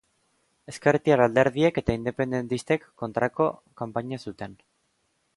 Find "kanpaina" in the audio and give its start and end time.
3.83-4.19